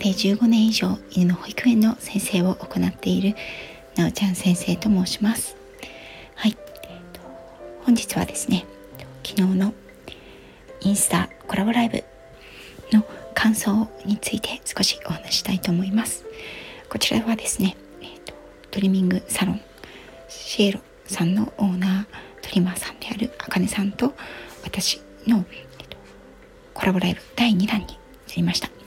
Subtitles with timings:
[0.00, 3.36] で15年以上犬の保育園の先生を行っている
[3.96, 5.56] なおちゃん先生と申します。
[6.34, 6.56] はい。
[7.84, 8.64] 本日はですね
[9.22, 9.74] 昨日の
[10.80, 12.02] インスタコラボライブ
[12.96, 16.24] の感想について少しお話したいと思います。
[16.88, 18.32] こちらはですね、えーと、
[18.70, 19.60] トリミングサロン
[20.28, 24.14] シエロさんのオーナートリマーさんであるあかねさんと
[24.64, 25.98] 私の、えーと、
[26.72, 27.92] コラボライブ第2弾にな
[28.34, 28.79] りました。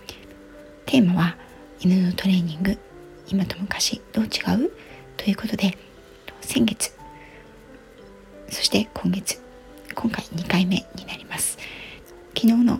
[0.93, 1.35] テーマは
[1.79, 2.77] 犬のトレーニング。
[3.27, 4.27] 今と昔どう違
[4.63, 4.71] う？
[5.17, 5.75] ということで
[6.41, 6.93] 先月。
[8.51, 9.41] そして今月。
[9.95, 11.57] 今回2回目になります。
[12.37, 12.79] 昨日の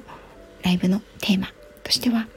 [0.62, 1.48] ライブのテーマ
[1.84, 2.28] としては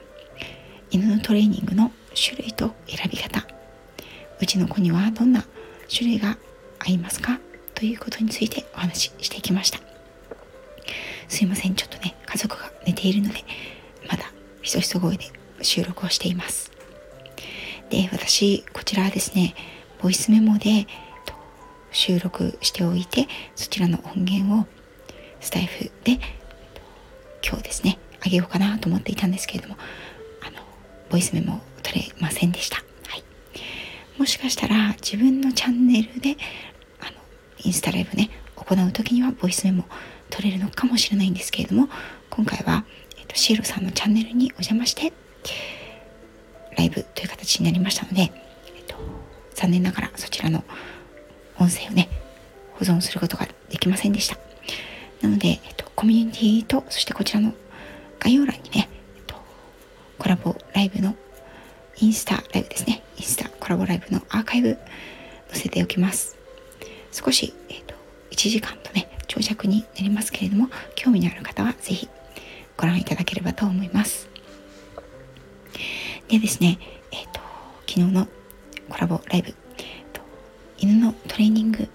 [0.91, 3.47] 犬のトレーニングの種類と選び方。
[4.41, 5.45] うちの子にはどんな
[5.95, 6.39] 種類が
[6.79, 7.39] 合いますか？
[7.75, 9.79] ということについてお話ししていきました。
[11.29, 11.75] すいません。
[11.75, 13.45] ちょっとね家族が寝ているので
[14.09, 15.27] まだひそひそ声で
[15.63, 16.71] 収録をしています。
[17.91, 19.55] で私こちらはですね
[20.03, 20.87] ボイスメモで
[21.93, 24.67] 収録しておいてそちらの音源を
[25.41, 26.19] スタイフで
[27.47, 29.77] 今日ですねあげようかなと思っていたんですけれども
[30.43, 30.59] あの
[31.11, 32.83] ボイスメモ取れませんでした、は
[33.17, 33.25] い、
[34.19, 36.37] もしかしたら自分のチャンネルで
[37.01, 37.13] あの
[37.65, 39.85] インスタライブね行う時にはボイスメモ
[40.29, 41.89] 取れるのかもしれないんですけれども
[42.31, 42.85] 今回は、
[43.19, 45.13] えっと、シーロさんのチャンネルにお邪魔して
[46.77, 48.97] ライブという形になりましたので、えっと、
[49.55, 50.65] 残念ながらそちらの
[51.59, 52.09] 音声をね
[52.75, 54.37] 保存することができませんでした。
[55.23, 57.55] なので、えっと、コミュニティとそしてこちらの
[58.21, 59.35] 概要欄にね、えっと、
[60.19, 61.15] コラボライブの
[61.99, 63.03] インスタライブですね。
[63.17, 64.77] インスタコラボライブのアーカイブ
[65.51, 66.37] 載せておきます。
[67.13, 67.95] 少し、えっと、
[68.31, 72.09] 1時間とね長尺になりますけれども興味のある方は是非
[72.77, 74.29] ご覧いただければと思います。
[76.29, 76.79] でですね
[77.13, 77.41] えっ、と
[77.87, 78.27] 昨日の
[78.89, 79.55] コラボライブ
[80.79, 81.89] 犬のトレーニング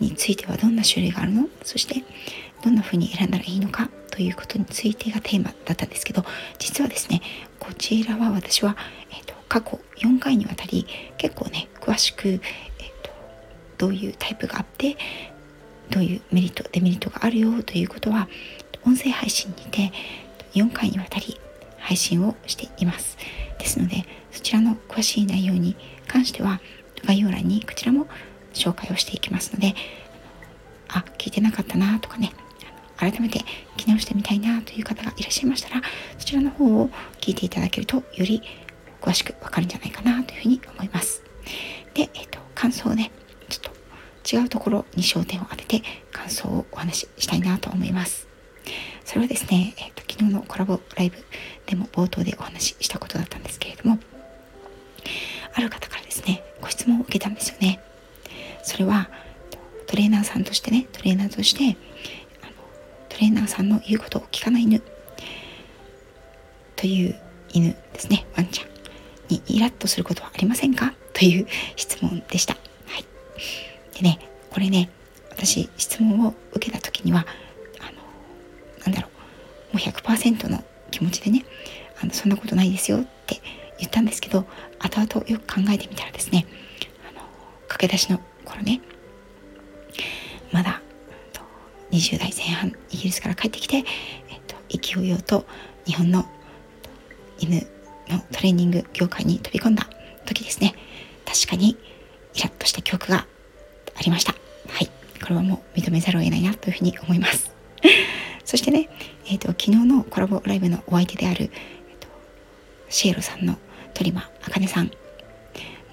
[0.00, 1.48] についてはどんな種類があるの？
[1.62, 2.02] そして
[2.64, 3.88] どんな風に選んだらいいのか？
[4.10, 6.24] ということについてがテーマだったんですけど
[6.58, 7.22] 実はですね
[7.58, 8.76] こちらは私は、
[9.10, 10.86] えーと、過去4回にわたり
[11.16, 12.40] 結構ね詳しく、えー
[13.02, 13.10] と、
[13.78, 14.96] どういうタイプがあって
[15.88, 18.28] どういうメリットデメリットがあるよということは
[18.86, 19.92] 音声配信にて
[20.54, 21.38] 4回にわたり
[21.82, 23.18] 配信をしています。
[23.58, 25.76] ですのでそちらの詳しい内容に
[26.06, 26.60] 関しては
[27.04, 28.06] 概要欄にこちらも
[28.54, 29.74] 紹介をしていきますので
[30.88, 32.32] あ聞いてなかったなとかね
[32.96, 33.40] 改めて
[33.76, 35.82] 聞き直してみたいなという方がいらっしゃいましたら
[36.18, 36.88] そちらの方を
[37.20, 38.42] 聞いていただけるとより
[39.00, 41.24] 詳しくわかるんじゃないかなというふうに思います。
[41.94, 43.10] で、えっ、ー、と感想をね
[43.48, 43.72] ちょっ
[44.22, 45.82] と違うところに焦点を当てて
[46.12, 48.31] 感想をお話ししたいなと思います。
[49.12, 51.18] それはですね、えーと、昨日のコラボライブ
[51.66, 53.98] でも冒頭でお話ししたことだったんですけれども
[55.52, 57.78] ある方からですねご質問を受けたんですよね。
[58.62, 59.10] それは
[59.86, 61.76] トレーナーさんとしてねトレーナーとして
[62.42, 62.52] あの
[63.10, 64.82] トレーナーさんの言うことを聞かない犬
[66.76, 67.14] という
[67.52, 68.68] 犬ですねワンちゃん
[69.28, 70.94] にイラッとすることはありませんか？
[71.12, 71.46] という
[71.76, 72.54] 質問でした。
[72.86, 73.04] はい、
[73.94, 74.88] でねこれね
[75.28, 77.26] 私質問を受けた時には
[78.84, 79.08] なんだろ
[79.72, 79.76] う。
[79.76, 81.44] もう100%の気持ちでね
[82.02, 83.40] あのそんなことないですよって
[83.78, 84.46] 言ったんですけど
[84.78, 86.46] 後々よく考えてみたらですね
[87.10, 87.26] あの
[87.68, 88.80] 駆け出しの頃ね
[90.52, 90.82] まだ
[91.92, 93.84] 20代前半イギリスから帰ってきて、えっ
[94.46, 95.44] と、勢いよと
[95.84, 96.26] 日本の
[97.38, 97.66] 犬
[98.08, 99.88] のトレーニング業界に飛び込んだ
[100.24, 100.74] 時ですね。
[101.26, 101.76] 確かに
[102.34, 103.26] イラッとした記憶が
[103.94, 104.32] ありました。
[104.32, 104.38] は
[104.80, 104.90] い。
[105.22, 107.52] これはもう認めざるを得ないなというふうに思います。
[108.52, 108.90] そしてね、
[109.24, 111.50] えっと、昨日のコラボライブのお相手である、えっ
[111.98, 112.06] と、
[112.90, 113.56] シエロさんの
[113.94, 114.90] トリマあかねさん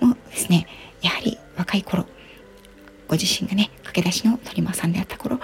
[0.01, 0.67] もですね
[1.01, 2.05] やはり若い頃
[3.07, 5.39] ご自身がね駆け出しのトリマーさんであった頃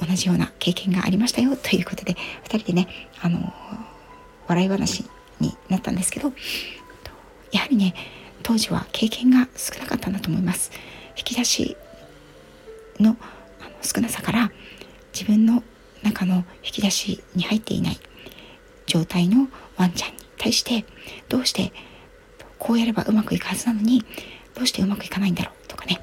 [0.00, 2.14] 同じような経験がありましたよということで
[2.44, 2.88] 2人でね
[3.20, 3.52] あの
[4.46, 5.04] 笑い話
[5.40, 6.32] になったんですけど
[7.52, 7.94] やはりね
[8.42, 10.70] 当時は経験が少なかったんだと思います。
[11.14, 11.76] 引き出し
[12.98, 13.18] の
[13.60, 14.50] あの少なさから
[15.12, 15.62] 自分の
[16.04, 17.98] 中の引き出しに入っていない
[18.86, 20.84] 状態のワンちゃんに対して
[21.28, 21.72] どうして
[22.58, 24.04] こうやればうまくいくはずなのに
[24.54, 26.00] どうしてうまくいかないんだろうとかね。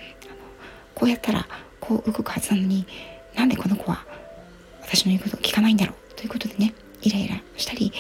[0.93, 1.47] こうやったら
[1.79, 2.85] こう動くはずなのに
[3.35, 4.05] なんでこの子は
[4.81, 7.91] 私の言うことを聞かないんだろうということでねイライラしたり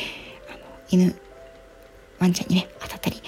[0.49, 0.57] あの
[0.89, 1.15] 犬
[2.19, 3.21] ワンちゃんにね当たったり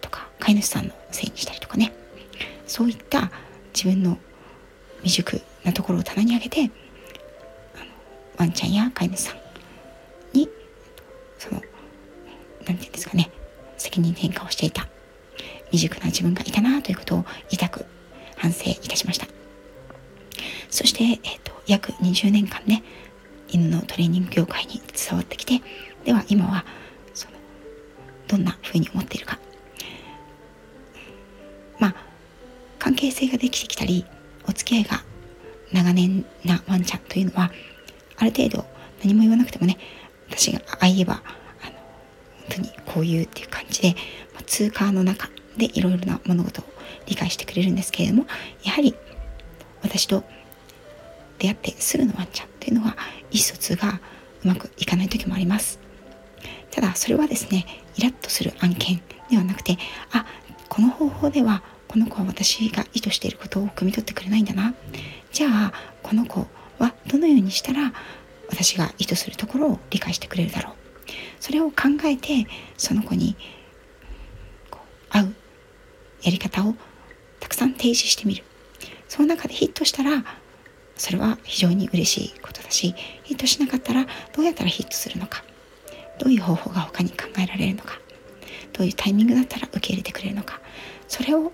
[0.00, 1.92] とか飼い主さんのせいにしたりとかね。
[2.66, 3.30] そういった
[3.74, 4.16] 自分の
[5.02, 6.70] 未熟なところを棚に上げて
[8.40, 9.36] ワンちゃんや飼い主さん。
[10.32, 10.48] に
[11.38, 11.72] その何て
[12.64, 13.30] 言うんですかね。
[13.76, 14.88] 責任転嫁をしていた。
[15.66, 17.84] 未熟な自分がいたなということを痛く
[18.38, 19.26] 反省いたしました。
[20.70, 22.82] そして、えーと、約20年間ね
[23.48, 25.60] 犬のトレーニング業界に伝わってきて
[26.04, 26.64] では今は
[27.12, 27.36] その
[28.26, 29.38] どんな風に思っているか。
[31.78, 31.94] まあ
[32.78, 34.06] 関係性ができてきたり
[34.48, 35.04] お付き合いが
[35.72, 37.52] 長年なワンちゃんというのは
[38.20, 38.64] ある程度
[39.02, 39.78] 何も言わなくてもね
[40.28, 41.22] 私がああ言えば
[41.62, 43.94] あの本当にこういうっていう感じで、
[44.34, 46.64] まあ、通貨の中でいろいろな物事を
[47.06, 48.26] 理解してくれるんですけれども
[48.62, 48.94] やはり
[49.82, 50.22] 私と
[51.38, 52.96] 出会ってすぐのワンちゃんというのは
[53.30, 54.00] 意思疎通が
[54.44, 55.80] うまくいかない時もあります。
[56.70, 59.00] ただそれはですねイラッとする案件
[59.30, 59.76] ではなくて
[60.12, 60.24] あ
[60.68, 64.74] この方法ではこの子は私が意図していることを汲み取ってくれないんだな。
[65.32, 65.72] じゃあ
[66.02, 66.46] この子
[66.80, 67.92] はどのようにしたら
[68.48, 70.74] 私が意図するところを理解してくれるだろう。
[71.38, 72.46] それを考えて
[72.76, 73.36] その子に
[75.10, 75.34] 合う
[76.22, 76.74] やり方を
[77.38, 78.44] たくさん提示してみる。
[79.08, 80.24] その中でヒットしたら
[80.96, 82.94] それは非常に嬉しいことだし
[83.24, 85.44] ヒットしなかったらどうやったらヒットするのか。
[86.18, 87.98] どういう方法が他に考えられるのか。
[88.72, 90.60] どういうタイミングだったら受け入れてくれるのか。
[91.08, 91.52] それを考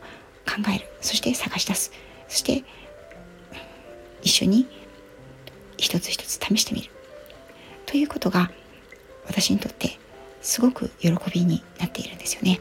[0.75, 0.87] える。
[1.01, 1.93] そして探し出す。
[2.29, 2.65] そして
[4.23, 4.67] 一緒に
[5.77, 6.91] 一つ一つ試してみる。
[7.87, 8.51] ということが
[9.27, 9.99] 私にとって
[10.41, 12.61] すごく喜びになっているんですよね。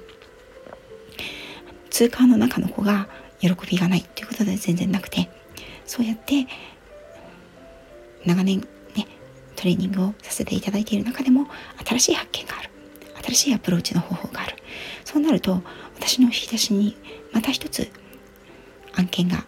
[1.89, 3.07] 通貨の中の子が
[3.39, 5.29] 喜びがないということで全然なくて
[5.85, 6.47] そうやって
[8.25, 8.59] 長年
[8.95, 9.07] ね
[9.55, 11.47] トレーニングをさせていただいている中でも
[11.85, 12.69] 新しい発見がある。
[13.23, 14.55] 新しいアプローチの方法がある。
[15.03, 15.61] そうなると
[15.95, 16.95] 私の引き出しに
[17.31, 17.89] また一つ
[18.93, 19.45] 案件が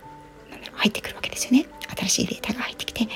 [0.73, 1.65] 入ってくるわけですよね。
[1.97, 3.07] 新しいデータが入ってきて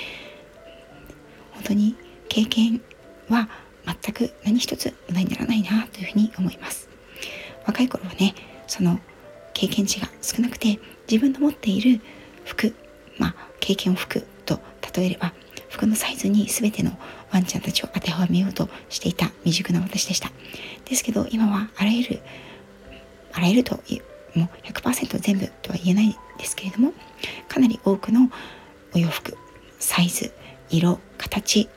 [1.61, 1.95] 本当に
[2.27, 2.81] 経験
[3.29, 3.47] は
[3.85, 6.89] 全く何一つ無駄にならないなというふうに思います。
[7.67, 8.33] 若い頃はね
[8.65, 8.99] その
[9.53, 10.79] 経験値が少なくて
[11.09, 12.01] 自分の持っている
[12.45, 12.73] 服
[13.19, 14.59] まあ経験を服と
[14.95, 15.33] 例えれば
[15.69, 16.97] 服のサイズに全ての
[17.31, 20.31] ワンちゃんたちを当てはめようとしていた未熟な私でした。
[20.85, 22.21] ですけど今はあらゆる
[23.33, 23.75] あらゆると
[24.33, 26.93] もう100%全部とは言えないですけれども
[27.47, 28.31] かなり多くの
[28.95, 29.37] お洋服
[29.79, 30.31] サイズ
[30.71, 31.69] 色形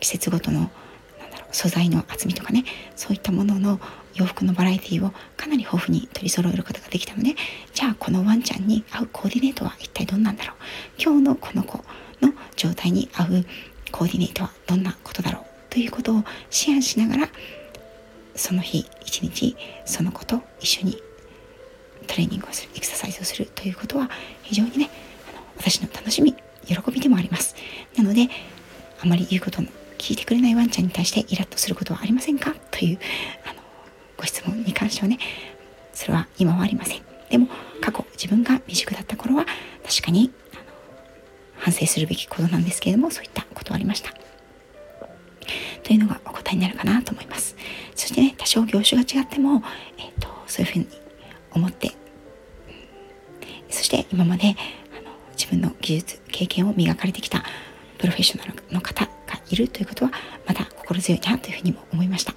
[0.00, 0.70] 季節ごとの
[1.18, 2.64] なんだろう素材の厚みとかね
[2.96, 3.80] そういったものの
[4.14, 7.34] 洋服のバラエティをかなり豊富に取り揃えることができたので
[7.74, 10.56] じゃあこのワンちゃんに合うコーディネートは一体どんなんだろう？
[10.98, 11.78] 今日のこの子
[12.20, 13.44] の状態に合う
[13.92, 15.44] コーディネートはどんなことだろう？
[15.70, 16.24] ということを思
[16.68, 17.28] 案しながら
[18.34, 21.00] その日一日その子と一緒に
[22.06, 24.10] トレーニングをするエクササイズをするということは
[24.42, 24.90] 非常にね
[25.28, 26.34] あの私の楽しみ
[26.66, 27.54] 喜びでもあります。
[27.96, 28.28] なので
[29.02, 29.68] あまり言うことの
[29.98, 32.54] 聞いてくれないワンちゃんに対してイラッとすることはありませんか？
[32.70, 32.98] という
[33.44, 33.60] あの
[34.16, 35.18] ご質問に関してはね
[35.92, 37.02] それは今はありません。
[37.28, 37.48] でも
[37.80, 39.46] 過去自分が未熟だった頃は
[39.86, 40.30] 確かに
[41.58, 44.12] 反省するべきことなんですけれどもそういったことはありました。
[45.82, 47.56] というのがお答えになるかなと思います。
[47.94, 49.62] そしてね多少業種が違っても、
[49.98, 50.88] えーと、そういうふうに
[51.52, 51.92] 思って
[53.68, 54.56] そして今まで
[55.50, 57.44] 分の技術経験を磨かれてきた
[57.98, 59.10] プロフェッショナルの方が
[59.50, 60.12] いるということは
[60.46, 62.34] また心強いなというふうにも思いました。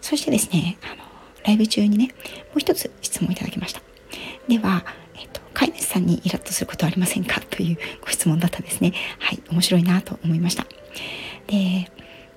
[0.00, 1.04] そしてですねあの
[1.44, 3.80] ライブ中にねもう一つ質問いただきました。
[4.48, 8.92] では、えっと、飼い主さんにイラッとすることはありませんかというご質問だったんですね。
[9.18, 10.66] はい面白いなと思いました。
[11.46, 11.90] で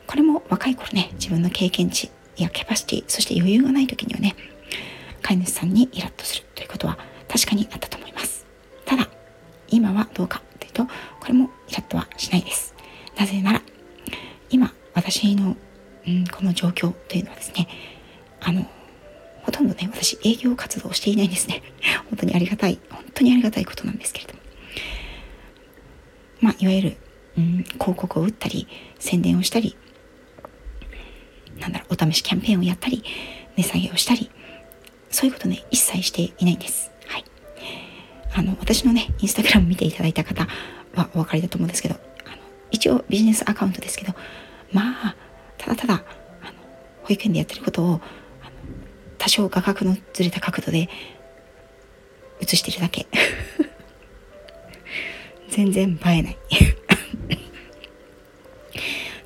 [0.07, 4.35] これも若い頃ね自分の経験値やキャパシティそして余裕がない時にはね
[5.21, 7.98] 飼い主さんにイラッとするということは確かにあったと思います。
[9.71, 12.73] 今はどうかというとこれもイラッとはしないです。
[13.17, 13.61] なぜなら
[14.49, 15.55] 今私の、
[16.07, 17.67] うん、この状況というのはですね
[18.41, 18.65] あの
[19.43, 21.61] ほとんどね私営業活動をしていないんですね。
[22.09, 24.39] 本当にありがたい本当にありがたいことなんですけれども。
[26.41, 26.97] まあいわゆる、
[27.37, 29.75] うん、広告を打ったり宣伝をしたり
[31.59, 33.03] なんだろうお試しキャンペーンをやったり
[33.57, 34.31] 値下げをしたり
[35.09, 36.91] そういうことね一切していないんです。
[38.33, 40.47] あの私のねインスタグラム見ていただいた方
[40.95, 41.95] はお分かりだと思うんですけど
[42.25, 42.37] あの
[42.71, 44.13] 一応ビジネスアカウントですけど
[44.71, 45.15] まあ
[45.57, 46.03] ただただ
[46.41, 46.53] あの
[47.03, 48.01] 保育園でやってることを
[49.17, 50.89] 多少画角のずれた角度で
[52.41, 53.05] 映してるだけ。
[55.49, 56.37] 全然映えない。
[56.37, 56.37] っ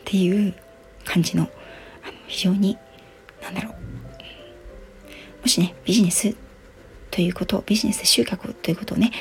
[0.04, 0.54] ていう
[1.06, 1.44] 感じの
[2.04, 2.78] あの非常に
[3.42, 3.74] 何だろう。
[5.42, 6.36] もしねビジネス
[7.14, 9.12] ということビジネス集客ということをね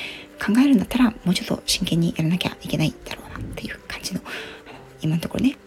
[0.43, 4.21] 考えるんだったらもうちょっと真剣にやらなきゃいけないだろうなっていう感じの
[5.03, 5.57] 今のところね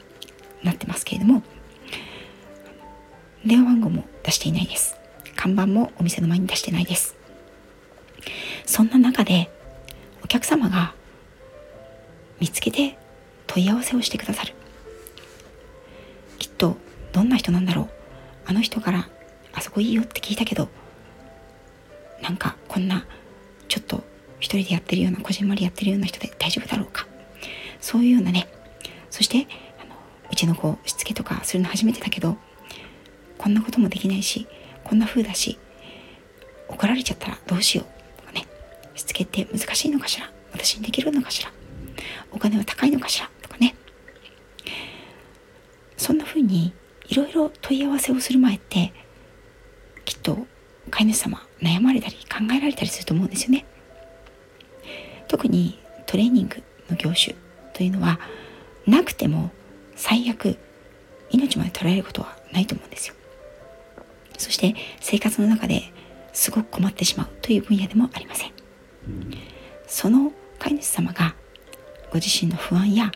[0.64, 1.45] なってますけれども
[3.45, 4.97] 電話番号も出していないです。
[5.37, 7.14] 看板もお店の前に出してないです。
[8.64, 9.49] そんな中で
[10.25, 10.95] お客様が
[12.40, 12.99] 見つけて
[13.47, 14.54] 問い合わせをしてくださる。
[16.40, 16.76] きっと
[17.12, 17.88] どんな人なんだろう。
[18.47, 19.09] あの人から
[19.52, 20.68] あそこいいよって聞いたけど、
[22.26, 23.06] なんかこんな
[23.68, 24.02] ちょっと
[24.40, 27.06] 一人でやってるような、こじんまりやってるような人で大丈夫だろうか。
[27.80, 28.49] そういうようなね、
[29.11, 29.47] そして
[29.80, 29.95] あの
[30.30, 32.37] うちの子しつけとかするの初めてだけど
[33.38, 34.47] こんなこともできないし
[34.85, 35.59] こんな風だし
[36.68, 38.47] 怒られちゃったらどうしようとかね
[38.95, 41.52] しつけって難しいのかしら私にできるのかしら
[42.33, 43.75] お金は高いのかしらとかね
[45.97, 46.75] そんな風に
[47.09, 48.92] いろいろ問い合わせをする前って
[50.04, 50.47] きっと
[50.90, 53.65] 飼い主様悩まれたり考えられたりすると思うんですよね。
[55.29, 57.35] 特にトレーニングの業種
[57.73, 58.21] というのは
[58.87, 59.51] なくても
[59.97, 60.57] 最悪
[61.33, 63.15] 命まで取られることはないと思うんですよ。
[64.39, 65.93] そして生活の中で
[66.33, 68.53] すごく困ってしまうという分野でもありません。
[69.87, 71.35] その飼い主様が
[72.11, 73.11] ご自身の不安や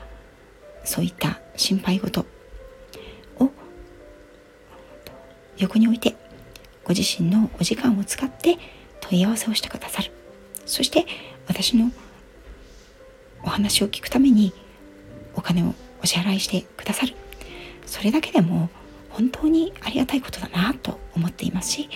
[0.85, 3.51] そういった心配事を
[5.59, 6.17] 横に置いて
[6.85, 8.59] ご自身のお時間を使って
[9.01, 10.11] 問い合わせをしてくださる。
[10.67, 11.07] そして
[11.47, 11.91] 私の
[13.43, 14.53] お話を聞くために
[15.35, 17.15] お金をお支払いしてくださる。
[17.87, 18.71] それだけでも
[19.11, 21.89] 本当にありがたいことだなと思っていますし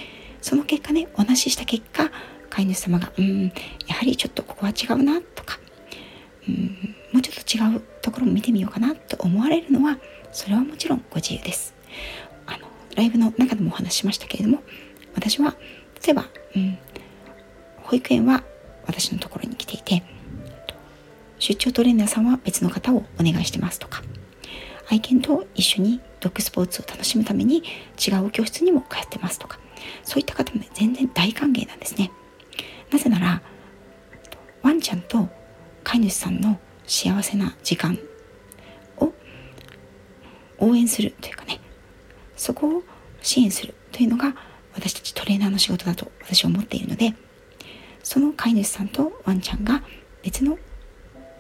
[0.42, 2.10] その結果ねお話しした結果
[2.50, 3.52] 飼い主様がうん
[3.86, 5.58] やはりちょっとここは違うなとか
[6.48, 9.98] うんもうちょっと違うところも見てみようかなと思われるのは
[10.32, 11.74] それはもちろんご自由です。
[12.94, 14.62] ライブの中でもお話ししましたけれども
[15.14, 15.56] 私は
[16.04, 16.78] 例えば、うん、
[17.82, 18.42] 保育園は
[18.86, 20.02] 私のところに来ていて
[21.38, 24.02] 出張トレーナーさんは別の方をお願いしてますとか
[24.90, 27.62] 愛犬と一緒にドッグスポーツを楽しむために
[27.98, 29.58] 違う教室にも通ってますとか
[30.02, 32.10] そういった方も、ね、全然大歓迎なんですね。
[32.90, 33.42] なぜなら
[34.62, 35.28] ワンちゃんと
[35.82, 37.98] 飼い主さんの幸せな時間
[38.98, 39.12] を
[40.58, 41.60] 応援するというかね
[42.36, 42.82] そこを
[43.22, 44.34] 支援するというのが
[44.74, 47.14] 私たちトレーナーの仕事だと私は思っているので
[48.02, 49.82] その飼い主さんとワンちゃんが
[50.22, 50.58] 別の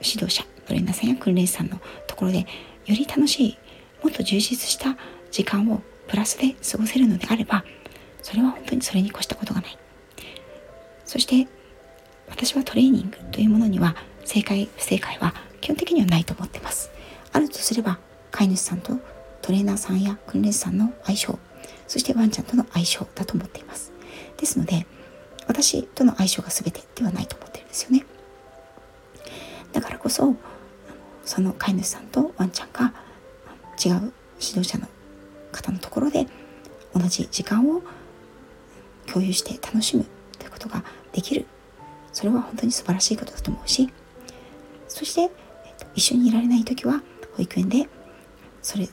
[0.00, 2.46] 指導者トレーナーさんや訓練士さんのところでよ
[2.86, 3.58] り楽しい
[4.02, 4.96] もっと充実した
[5.30, 7.64] 時間をプラスで過ごせるのであれば
[8.22, 9.78] それは本当にそれに越したことがない。
[11.04, 11.46] そして
[12.28, 16.90] 私はトレーニングというものには正解不正解は基本的にはないと思ってます。
[17.32, 17.98] あるとすれば
[18.30, 18.98] 飼い主さんと
[19.44, 21.38] トレーナーさんや訓練士さんの相性
[21.86, 23.92] そしてワンちゃんとの相性だと思っています。
[24.38, 24.86] ですので
[25.46, 28.06] 私との相性が全てではないと思ってるんですよね。
[29.74, 30.34] だからこそ
[31.26, 32.94] その飼い主さんとワンちゃんが
[33.84, 34.88] 違う指導者の
[35.52, 36.26] 方のところで
[36.94, 37.82] 同じ時間を
[39.04, 40.06] 共有して楽しむ
[40.38, 40.82] ということが
[41.12, 41.44] できる。
[42.14, 43.90] それは本当に素晴らしいことだと思うし
[44.88, 45.30] そして、えっ
[45.78, 47.02] と、一緒にいられない時は
[47.36, 47.88] 保育園で
[48.62, 48.88] それ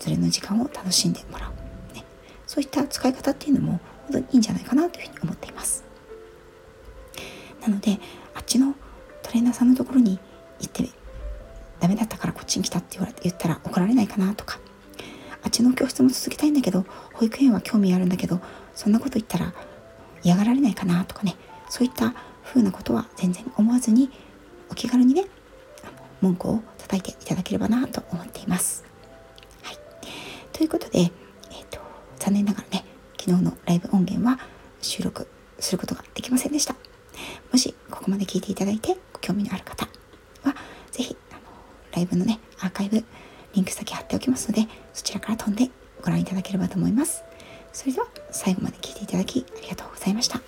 [0.00, 2.04] ぞれの時間を楽しんでもらう、ね、
[2.46, 5.84] そういった使い方っていうのも本当にいいんじゃないかなというふうに思っています。
[7.60, 7.98] なので
[8.34, 8.74] あっちの
[9.22, 10.18] トレーナーさんのところに
[10.60, 10.88] 行って
[11.78, 14.58] ダメだったからこっちに来たって言われて言ったら怒られないかなとか。
[15.42, 18.40] あっちの教室も続けたいんだけど保育園は興味あるんだけど
[18.74, 19.54] そんなこと言ったら
[20.22, 21.36] 嫌がられないかなとかね。
[21.70, 22.14] そういった
[22.44, 24.10] 風なことは全然思わずに
[24.70, 25.24] お気軽にね
[26.20, 28.89] 文句を叩いていただければなと思っています。
[30.60, 31.10] ということで、えー
[31.70, 31.80] と、
[32.18, 32.84] 残念ながらね
[33.18, 34.38] 昨日のライブ音源は
[34.82, 35.26] 収録
[35.58, 36.74] することができませんでした。
[37.50, 39.88] もしここまで聞いていただいてご興味のある方
[40.44, 40.54] は
[40.92, 41.16] 是非
[41.92, 43.02] ライブのねアーカイブ
[43.54, 45.70] リンク先貼っておきますのでそちらから飛んで
[46.02, 47.24] ご覧いただければと思います
[47.72, 50.42] それでは最後まで聞いていただきありがとうございました